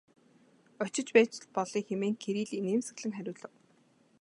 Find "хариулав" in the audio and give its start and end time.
3.17-3.53